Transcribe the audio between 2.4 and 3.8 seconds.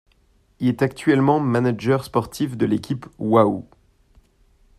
de l'équipe Waoo.